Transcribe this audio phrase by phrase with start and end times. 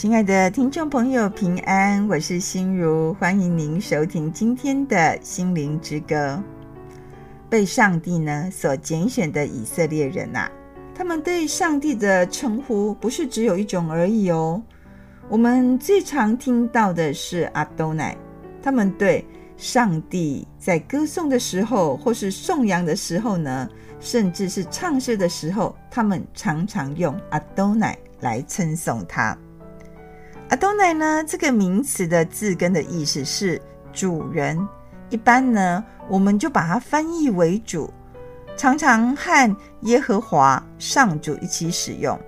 [0.00, 6.42] 亲爱的听众朋友，平安，我是心如，欢迎您收听今天的心灵之歌。
[7.50, 10.50] 被上帝呢所拣选的以色列人呐、啊，
[10.94, 14.62] 他们对上帝的称呼不是只有一种而已哦。
[15.28, 18.16] 我们最常听到的是阿多乃，
[18.62, 19.22] 他们对
[19.58, 23.68] 上帝在歌颂的时候，或是颂扬的时候呢，
[24.00, 29.36] 甚至是唱诗的时候，他们常常用阿多乃来称颂他。
[30.50, 34.58] 阿多乃呢，这个名词的字根的意思是主人，
[35.08, 37.88] 一般呢，我们就把它翻译为主，
[38.56, 42.18] 常常和耶和华上主一起使用。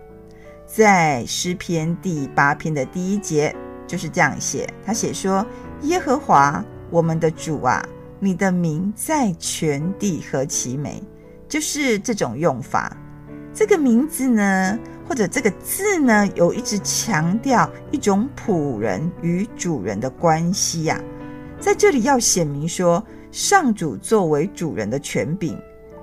[0.65, 3.53] 在诗篇第八篇的第一节
[3.89, 5.45] 就是这样写，他写说
[5.83, 7.85] ：“耶和华我们的主啊，
[8.21, 11.03] 你的名在全地何其美！”
[11.49, 12.97] 就是这种用法。
[13.53, 21.05] 这个名字呢，或者这个字呢，有一直强调一种仆人与主人的关系呀、啊。
[21.61, 25.57] 在这里要显明说，上主作为主人的权柄，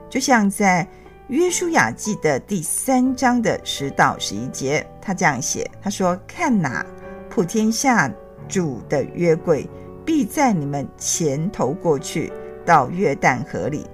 [0.09, 0.87] 就像在
[1.27, 6.85] 约书亚记的第三章的十到十一节，他这样写：他说，看哪，
[7.29, 8.11] 普天下
[8.47, 9.69] 主的约柜
[10.05, 12.31] 必在你们前头过去，
[12.65, 13.85] 到约旦河里，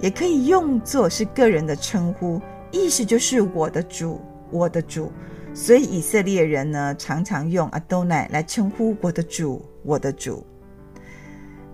[0.00, 2.40] 也可以用作是个人的称呼。
[2.70, 4.18] 意思就是我的主，
[4.52, 5.10] 我的主，
[5.52, 10.46] 所以以色列人呢，常常用阿多乃来称呼我的主，我的主。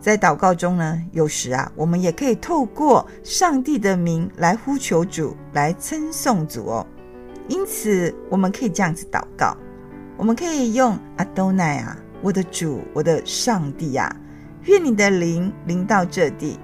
[0.00, 6.86] 在祷告中呢，有时啊，我们也可以透过上帝的名来呼求主，来称颂主哦。
[7.48, 9.56] 因此，我们可以这样子祷告，
[10.16, 14.14] 我们可以用阿多乃啊，我的主，我的上帝啊，
[14.64, 16.58] 愿你的灵临到这地。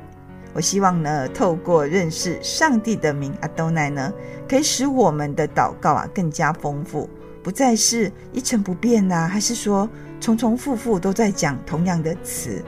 [0.55, 4.12] 我希望呢，透过认识上帝的名阿多乃呢，
[4.48, 7.10] 可以使我们的祷告啊更加丰富，
[7.42, 12.62] 不再是一成不变呐、啊，还是说重重复复都在讲同样的词？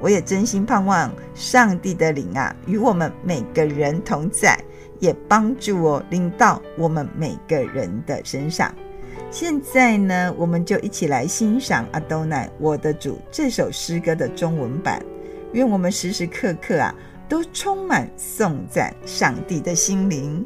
[0.00, 4.58] 我也真心盼望上帝的灵啊与我们每个人同在，
[4.98, 8.74] 也帮助我临到我们每个人的身上。
[9.30, 15.00] 现在呢，我们就一起来欣赏阿多乃我的主这首诗歌的中文版，
[15.52, 16.92] 愿我们时时刻刻啊。
[17.30, 20.44] 都充满颂赞上帝的心灵。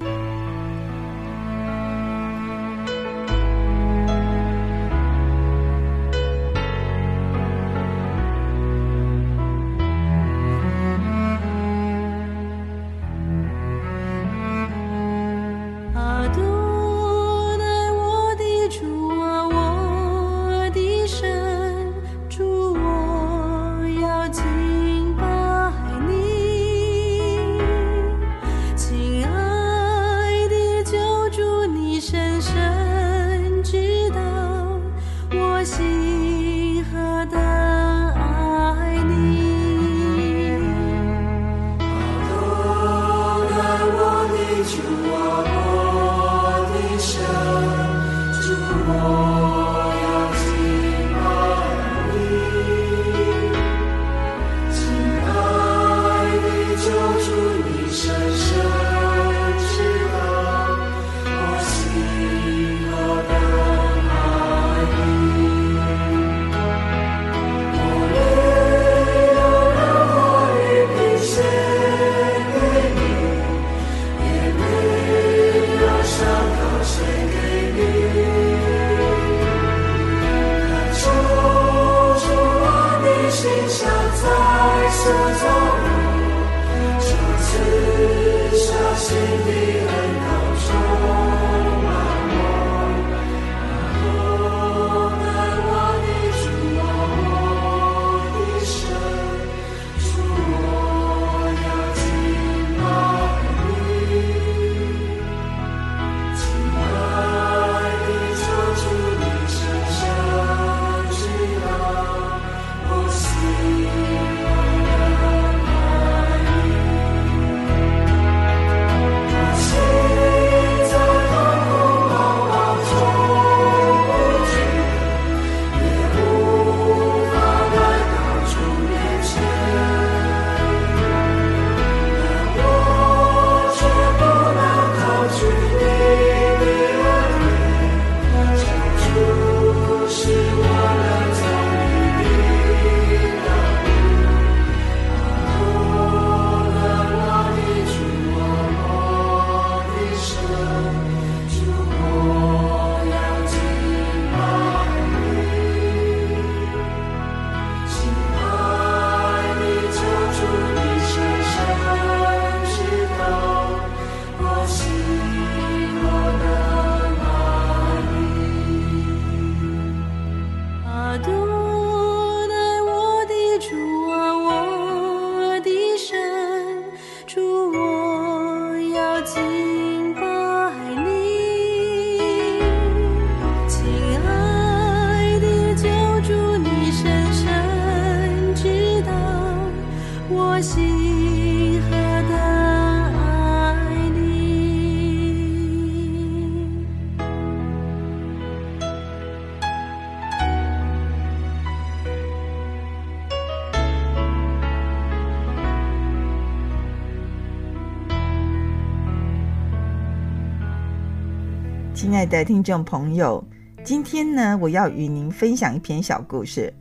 [212.39, 213.42] 的听众朋友，
[213.84, 216.72] 今天呢，我要与您分享一篇小故事。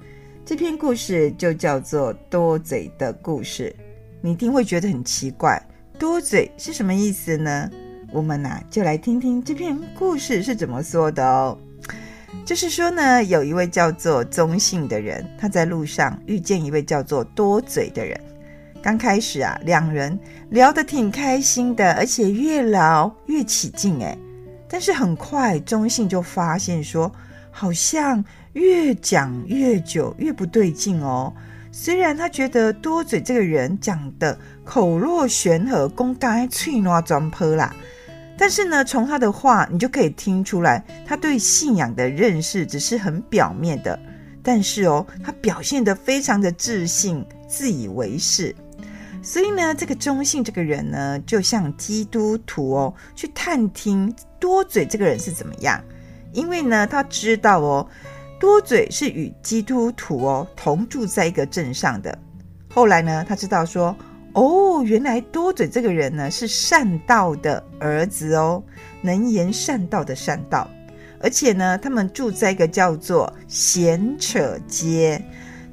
[0.43, 3.73] 这篇故事就叫做“多嘴的故事”。
[4.19, 5.61] 你一定会觉得很奇怪
[5.99, 7.69] ，“多嘴”是什么意思呢？
[8.11, 11.55] 我们呐，就来听听这篇故事是怎么说的哦。
[12.43, 18.19] 就是说呢，有一位叫做宗信的人，他在路上遇见一位叫做多嘴的人。
[18.81, 20.19] 刚开始啊，两人
[20.49, 24.17] 聊得挺开心的，而且越聊越起劲诶。
[24.73, 27.13] 但是很快，中信就发现说，
[27.51, 31.31] 好像越讲越久，越不对劲哦。
[31.71, 34.35] 虽然他觉得多嘴这个人讲的
[34.65, 37.71] 口若悬河，公开脆挪装泼啦，
[38.35, 43.99] 但是呢，从他的话你就可以听出来，他对信仰的认识只是很表面的。
[44.41, 48.55] 但是哦，他表现得非常的自信，自以为是。
[49.23, 55.81] 所以呢，这个中信这个人呢，就像基督徒哦，去探听多嘴这个人是怎么样。
[56.33, 57.87] 因为呢，他知道哦，
[58.37, 62.19] 多嘴是与基督徒哦同住在一个镇上的。
[62.69, 63.95] 后来呢，他知道说，
[64.33, 68.61] 哦，原来多嘴这个人呢是善道的儿子哦，
[69.01, 70.69] 能言善道的善道。
[71.21, 75.23] 而且呢，他们住在一个叫做闲扯街。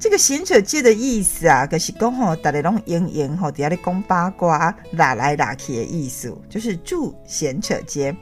[0.01, 8.17] 这个闲扯街的意思啊，可是讲吼，大家拢闲闲吼，底下咧讲八卦，拉来拉去的意思，就是住闲扯街。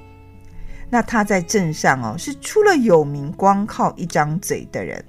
[0.91, 5.03] 那他在镇上哦，是出了有名，光靠一张嘴的人。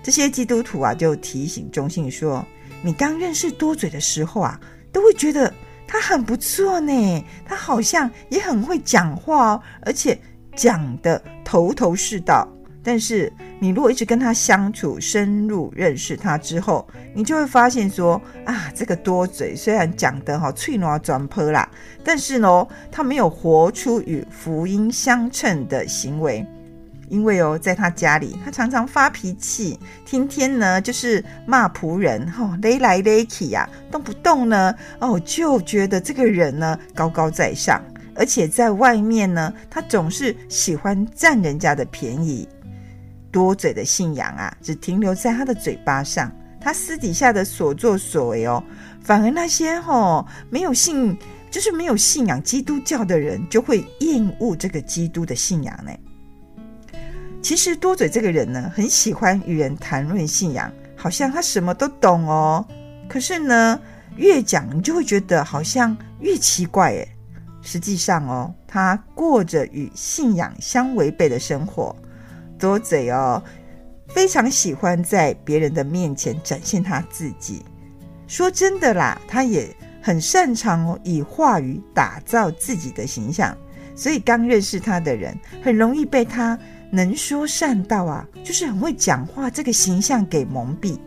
[0.00, 2.46] 这些基督徒啊，就提醒中信说
[2.82, 4.60] ：“你刚认识多嘴的时候啊，
[4.92, 5.52] 都会觉得
[5.88, 10.16] 他很不错呢，他好像也很会讲话哦，而且
[10.54, 12.48] 讲得头头是道。”
[12.86, 21.68] 但是你如果一直跟他相处，深入认识他之后，你就会发现说啊，这个多嘴虽然讲得好脆弱转泼啦，
[22.04, 26.46] 但是呢，他没有活出与福音相称的行为。
[27.08, 37.82] 因为哦，在他家里，他常常发脾气，天天呢就是骂仆人，吼勒来勒去呀，动不动呢哦就觉得这个人呢高高在上，
[38.14, 42.48] 而且在外面呢，他总是喜欢占人家的便宜。
[43.36, 48.64] 多嘴的信仰啊，只停留在他的嘴巴上，他私底下的所作所为哦，
[49.02, 51.14] 反而那些吼没有信，
[51.50, 55.92] 就是没有信仰基督教的人，就会厌恶这个基督的信仰呢。
[57.42, 62.66] 其实多嘴这个人呢，很喜欢与人谈论信仰，好像他什么都懂哦。
[63.06, 63.78] 可是呢，
[64.16, 67.06] 越讲你就会觉得好像越奇怪诶。
[67.60, 71.94] 实际上哦，他过着与信仰相违背的生活。
[72.58, 73.42] 多嘴哦，
[74.08, 77.64] 非常喜欢在别人的面前展现他自己。
[78.26, 79.68] 说真的啦，他也
[80.02, 83.56] 很擅长哦，以话语打造自己的形象。
[83.94, 86.58] 所以刚认识他的人，很容易被他
[86.90, 90.98] 能说善道啊，就是很会讲话这个形象给蒙蔽。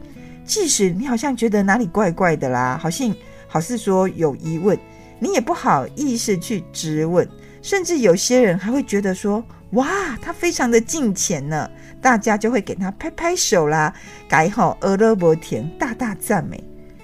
[0.46, 3.14] 即使你好像觉得哪里怪怪的啦，好像
[3.48, 4.78] 好似说有疑问，
[5.20, 7.28] 你也不好意思去质问。
[7.62, 9.44] 甚至有些人还会觉得说。
[9.74, 11.70] 哇，他非常的敬虔呢，
[12.02, 13.94] 大家就会给他拍拍手啦，
[14.28, 16.64] 改好阿勒伯田，大大赞美，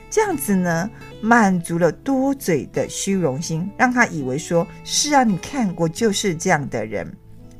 [0.09, 0.89] 这样子呢，
[1.21, 7.07] 满足了多嘴的虚荣心，让他以为说是啊，你看我就是这样的人，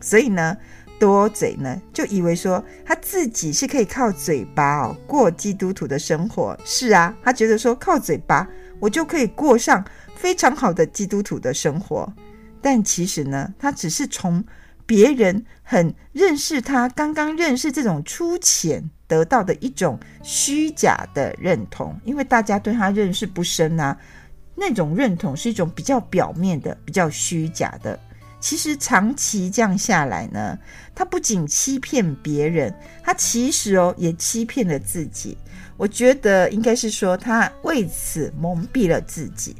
[0.01, 0.57] 所以呢，
[1.00, 8.47] 多嘴呢就以为说他自己是可以靠嘴巴哦过基督徒的生活，是啊，他觉得说靠嘴巴
[8.79, 9.85] 我就可以过上
[10.15, 12.12] 非常好的基督徒的生活，
[12.59, 14.43] 但其实呢，他只是从。
[14.86, 23.98] 别人很认识他，刚刚认识这种粗浅得到的一种虚假的认同，因为大家对他认识不深啊，
[24.56, 28.00] 那种认同是一种比较表面的、比较虚假的。
[28.39, 30.58] 其实长期这样下来呢，
[30.94, 32.72] 他不仅欺骗别人，
[33.04, 35.36] 他其实哦也欺骗了自己。
[35.77, 39.56] 我觉得应该是说他为此蒙蔽了自己。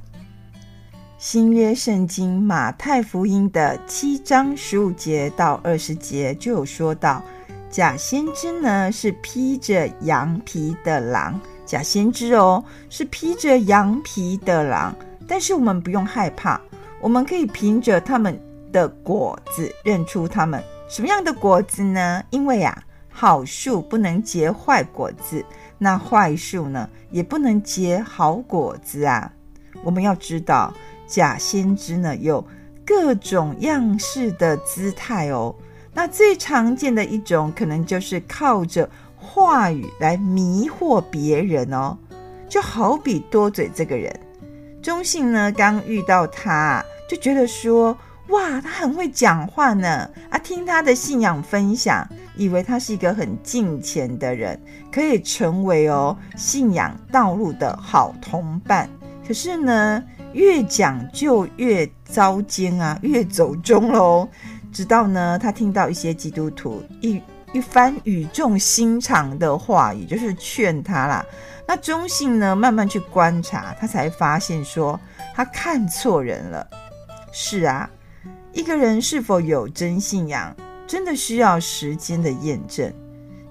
[1.26, 7.20] 新约圣经马太福音的七章十五节到二十节就有说到，
[7.68, 14.96] 假先知呢是披着羊皮的狼，假先知哦是披着羊皮的狼，
[15.28, 16.62] 但是我们不用害怕，
[17.02, 18.40] 我们可以凭着他们
[18.72, 20.64] 的果子认出他们。
[20.88, 22.24] 什么样的果子呢？
[22.30, 25.44] 因为啊，好树不能结坏果子，
[25.80, 29.34] 那坏树呢也不能结好果子啊。
[29.84, 30.72] 我们要知道。
[31.08, 32.46] 假先知呢，有
[32.86, 35.56] 各种样式的姿态哦。
[35.94, 41.98] 那最常见的一种，可能就是靠着话语来迷惑别人哦。
[42.48, 44.14] 就好比多嘴这个人，
[44.82, 47.98] 中信呢，刚遇到他，就觉得说：
[48.30, 50.10] 哇，他很会讲话呢！
[50.30, 54.60] 啊，听他的信仰分享，以为他是一个很敬虔的人，
[54.92, 58.88] 可以成为哦信仰道路的好同伴。
[59.28, 60.04] 可是呢，
[60.36, 64.28] 越讲就越糟践啊，越走中喽。
[64.70, 67.22] 直到呢，他听到一些基督徒一
[67.54, 71.26] 一番语重心长的话也，就是劝他啦。
[71.66, 75.00] 那中信呢，慢慢去观察，他才发现说，
[75.34, 76.68] 他看错人了。
[77.32, 77.90] 是啊。
[78.52, 80.54] 一个人是否有真信仰，
[80.86, 82.94] 真的需要时间的验证。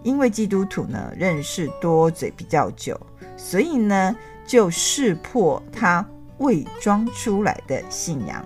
[0.02, 2.98] 因为基督徒呢，认识多嘴比较久，
[3.38, 4.14] 所以呢，
[4.46, 6.06] 就识破他
[6.38, 8.44] 伪装出来的信仰。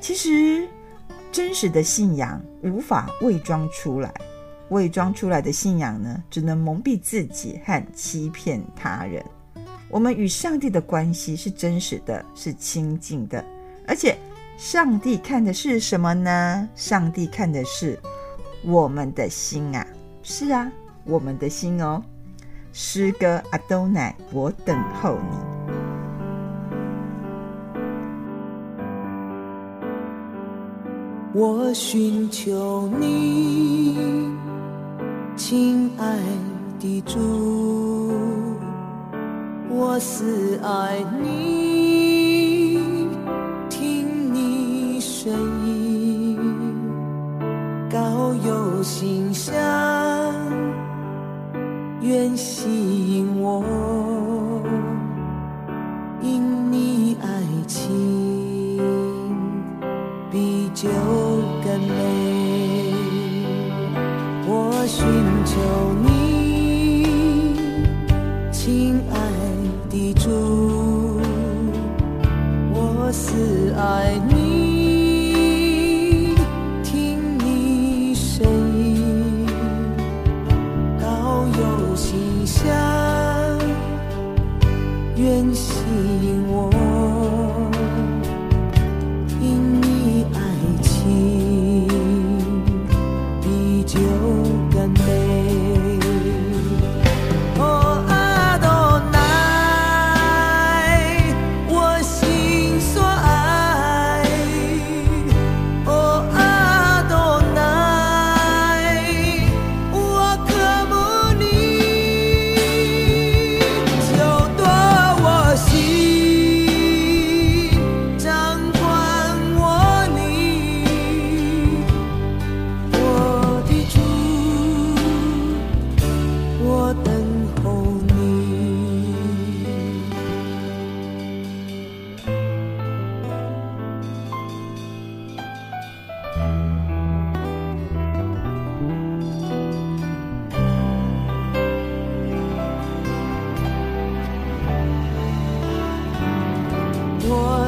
[0.00, 0.68] 其实，
[1.32, 4.12] 真实的信仰无法伪装出来，
[4.70, 9.24] 伪装出来的信仰呢，只能蒙蔽自己和欺骗他人。
[9.88, 13.44] 我们与上帝的关系是真实的，是亲近的，
[13.86, 14.16] 而且。
[14.56, 16.68] 上帝看的是什么呢？
[16.76, 17.98] 上帝看的是
[18.62, 19.84] 我们的心啊！
[20.22, 20.70] 是啊，
[21.02, 22.00] 我们的心哦。
[22.72, 25.53] 诗歌阿都乃，我等候你。
[31.36, 33.96] 我寻求你，
[35.34, 36.20] 亲爱
[36.78, 38.12] 的主，
[39.68, 42.78] 我思爱你。
[43.68, 45.32] 听你声
[45.66, 46.38] 音
[47.90, 49.52] 高有馨香，
[52.00, 52.68] 愿吸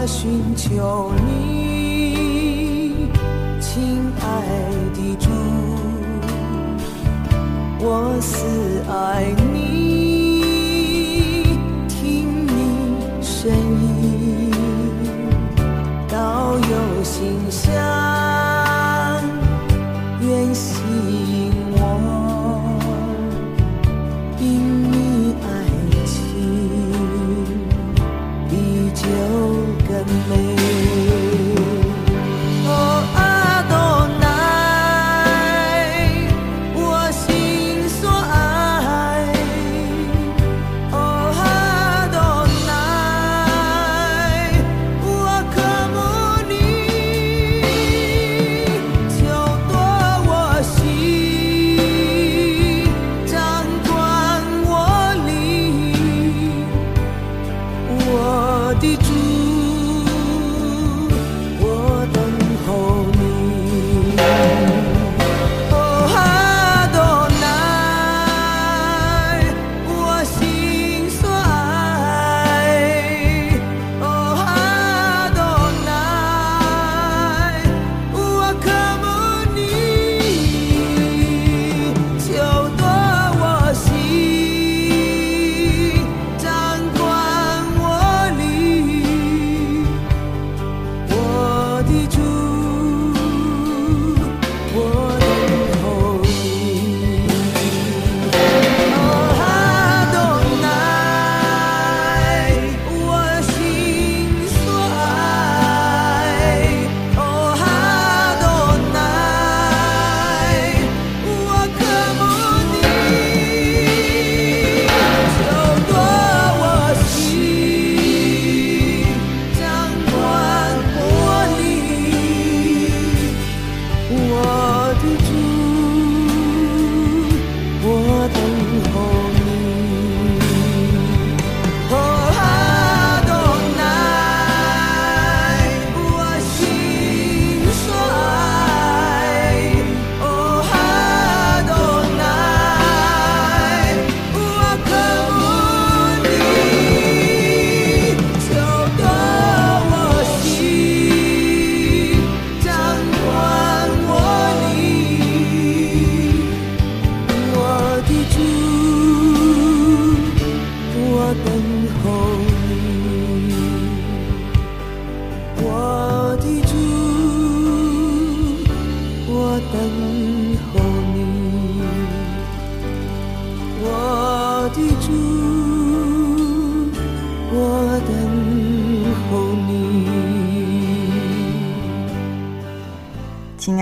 [0.06, 3.08] 寻求你，
[3.60, 4.24] 亲爱
[4.94, 5.28] 的主，
[7.80, 8.46] 我死
[8.88, 9.75] 爱你。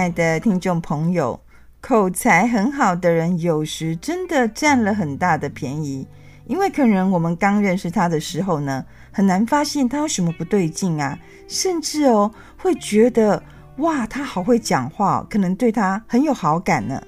[0.05, 1.41] 爱的听众朋友，
[1.81, 6.07] 口才很好的人，有时真的占了很大的便宜，
[6.45, 13.43] 因为可能我们刚认识他的时候呢，很难发现他有什么不对劲啊，甚至哦会觉得
[13.79, 17.03] 哇，他好会讲话，可能对他很有好感呢。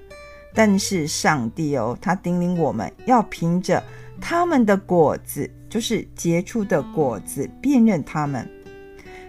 [0.55, 3.85] 但是上帝哦，他叮咛我们要凭着
[4.19, 8.51] 他们的果子，就是结出的果子，辨认他们。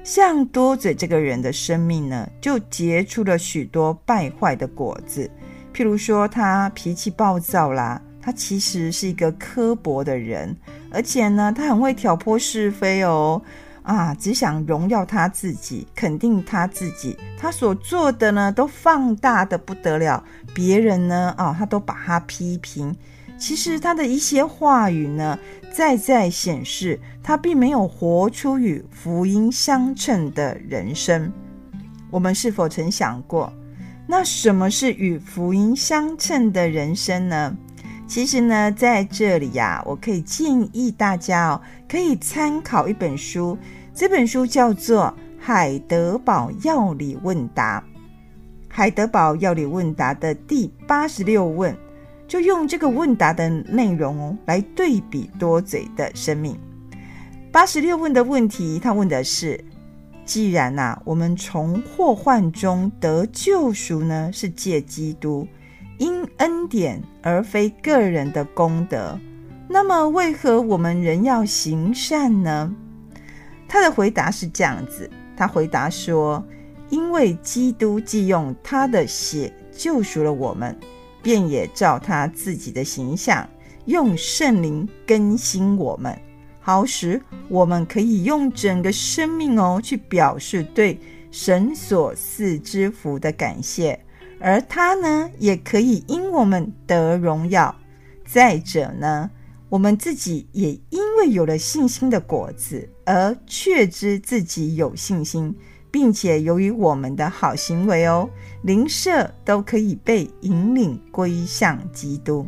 [0.08, 5.30] 像多嘴这个人的生命呢，就结出了许多败坏的果子。
[5.74, 10.56] 譬如说，他脾气暴躁啦，他其实是一个刻薄的人，
[10.94, 13.42] 而且呢，他很会挑拨是非哦。
[13.84, 20.24] 啊，只想荣耀他自己，肯定他自己，他所做的呢，都放大的不得了。
[20.56, 22.96] 别人呢，啊，他都把他批评。
[23.38, 25.38] 其实他的一些话语呢，
[25.78, 31.32] 再再显示他并没有活出与福音相称的人生。
[32.10, 33.54] 我们是否曾想过，
[34.08, 37.56] 那什么是与福音相称的人生呢？
[38.08, 43.56] 其实呢，在这里呀，我可以建议大家哦，可以参考一本书，
[43.94, 47.80] 这本书叫做《海德堡要理问答》。
[48.68, 51.78] 海德堡要理问答的第八十六问，
[52.28, 56.58] 就用这个问答的内容，来对比多嘴的生命。
[57.52, 59.64] 八十六问的问题，他问的是：
[60.26, 65.48] 既然呐，我们从祸患中得救赎呢，是借基督。
[66.00, 69.20] 因恩典而非个人的功德，
[69.68, 72.72] 那么为何我们仍要行善呢？
[73.68, 76.46] 他的回答是这样子，他回答说：
[76.90, 80.78] 因为基督既用他的血救赎了我们，
[81.28, 83.46] 便也照他自己的形象，
[83.84, 86.18] 用圣灵更新我们，
[86.62, 90.98] 好使我们可以用整个生命哦，去表示对
[91.30, 94.00] 神所赐之福的感谢。
[94.40, 97.76] 而他呢，也可以因我们得荣耀。
[98.26, 99.30] 再者呢，
[99.68, 105.54] 我们自己也因为有了信心的果子，而确知自己有信心，
[105.92, 108.30] 并且由于我们的好行为哦，
[108.64, 112.48] 灵舍都可以被引领归向基督。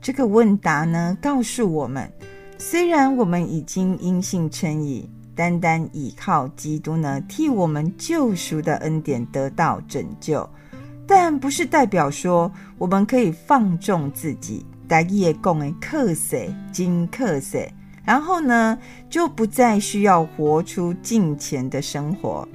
[0.00, 2.10] 这个问答呢，告诉我们，
[2.58, 10.48] 虽然我们已经因信称义，单单倚靠基督呢，替我们救赎的恩典得到拯救。
[11.06, 17.72] 但不是代表说我们可以放纵自己，大业共诶克谁金克谁，
[18.04, 22.46] 然后呢就不再需要活出敬虔的生活。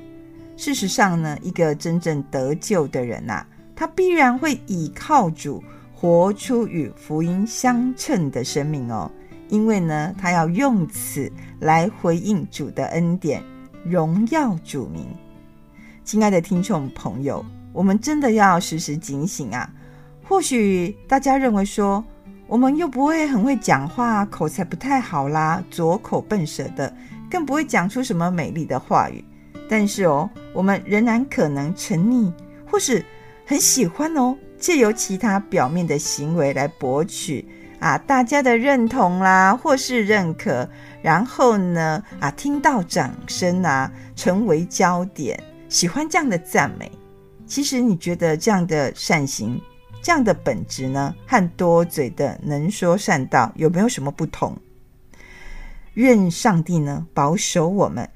[0.55, 9.11] 事实上呢，一个真正得救的人呐、啊，他必然会倚靠主，活出与福音相称的生命哦。
[9.49, 13.43] 因为呢，他要用此来回应主的恩典，
[13.83, 15.05] 荣耀主名。
[16.03, 17.45] 亲爱的听众朋友。
[17.73, 19.71] 我们真的要时时警醒啊！
[20.23, 22.03] 或许大家认为说，
[22.47, 26.91] 我们又不会很会讲话，口才不太好啦，拙口笨舌的，
[27.29, 29.23] 更不会讲出什么美丽的话语。
[29.69, 32.31] 但是哦，我们仍然可能沉溺，
[32.65, 33.03] 或是
[33.45, 37.45] 很喜欢哦，借由其他表面的行为来博取
[37.79, 40.65] 啊大家的认同啦，或是认可，
[41.01, 46.89] 然后呢啊听到掌声啊，成为焦点，喜欢这样的赞美。
[47.45, 49.59] 其实你觉得这样的善行，
[50.01, 54.57] 这样的本质呢，和多嘴的能说善道有没有什么不同？
[55.95, 58.09] 愿上帝呢保守我们，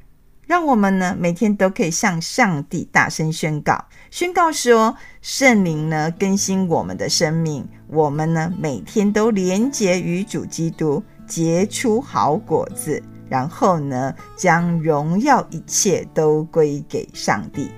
[0.45, 17.71] 让我们呢每天都可以向上帝大声宣告，宣告说圣灵呢更新我们的生命，我们呢每天都连结与主基督，结出好果子，然后呢将荣耀一切都归给上帝。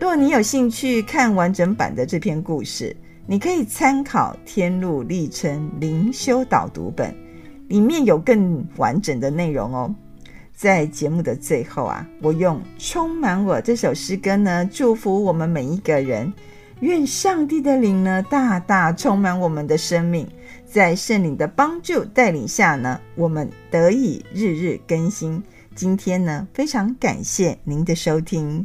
[0.00, 7.10] 如果你有兴趣看完整版的这篇故事，你可以参考《天路历程灵修导读本》，
[7.66, 9.92] 里面有更完整的内容哦。
[10.54, 16.32] 在节目的最后啊，我用《充满我》这首诗歌呢，祝福我们每一个人。
[16.80, 20.24] 愿上帝的灵呢，大大充满我们的生命，
[20.64, 25.42] 在圣灵的帮助带领下呢，我们得以日日更新。
[25.74, 28.64] 今天呢，非常感谢您的收听。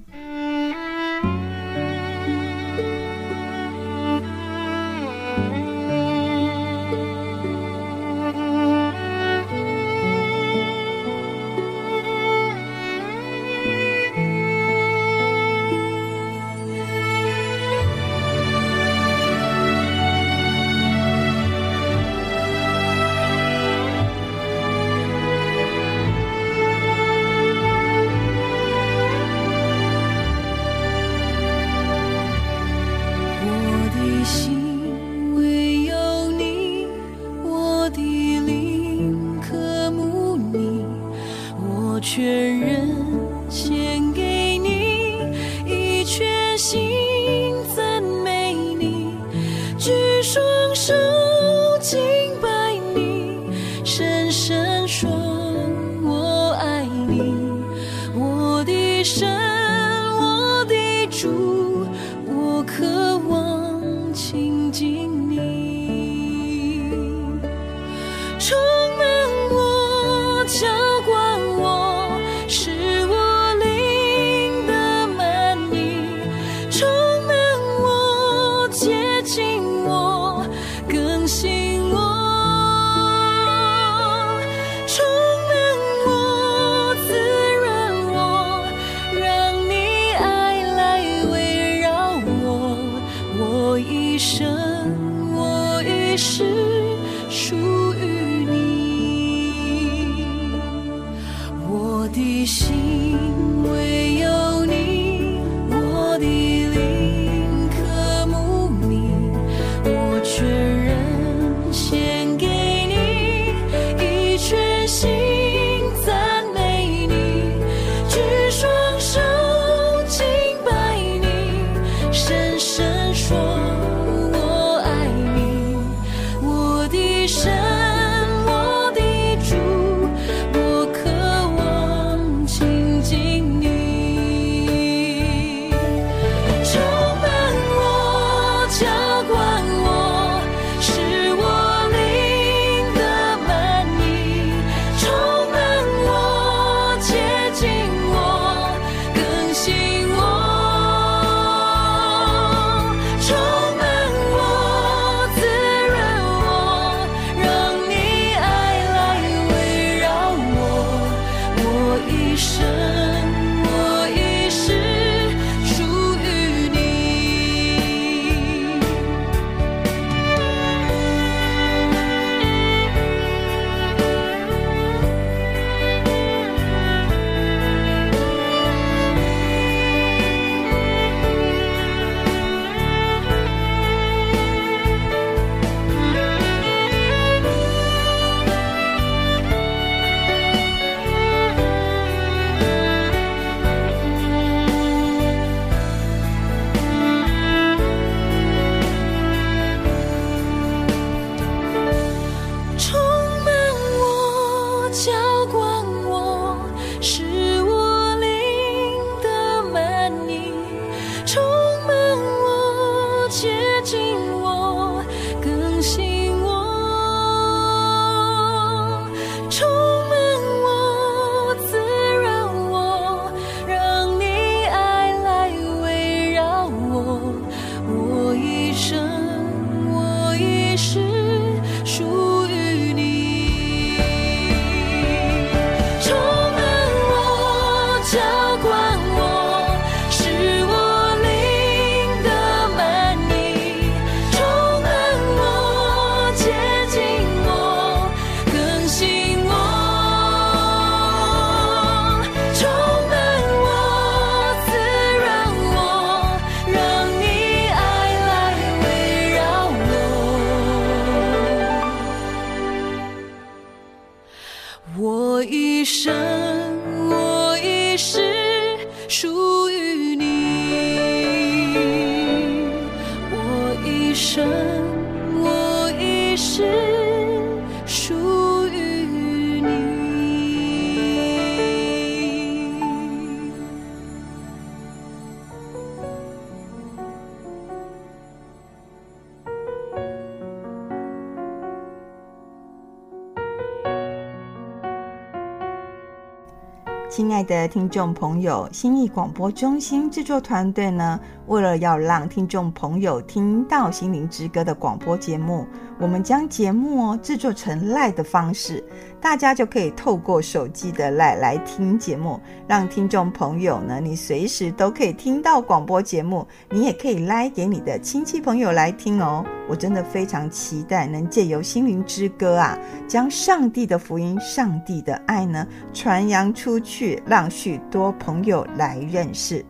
[297.15, 305.63] 亲爱的听众朋友，心意广播中心制作团队呢，为了要让听众朋友听到《心灵之歌》的广播节目，
[305.99, 308.83] 我们将节目哦制作成 LINE 的方式，
[309.21, 319.45] 大家就可以透过手机的 LINE 来听节目，让听众朋友呢，你随时都可以听到广播节目，你也可以 LINE 给你的亲戚朋友来听哦。
[319.69, 329.65] 我真的非常期待能借由《心灵之歌》啊，将上帝的福音、上帝的爱呢传扬出去，让许多朋友来认识。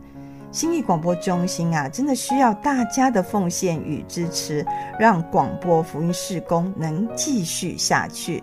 [0.50, 4.64] 心意广播中心啊，真的需要大家的奉献与支持，
[5.00, 8.42] 让广播福音事工能继续下去。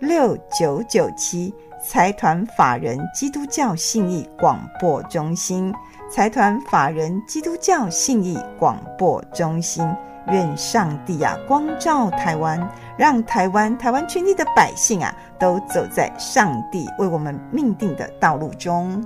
[0.00, 5.72] 六九九七财团法人基督教信义广播中心。
[6.12, 9.88] 财团法人基督教信义广播中心，
[10.28, 19.02] 愿上帝啊光照台湾，让台湾台湾全体的百姓啊都走在上帝为我们命定的道路中。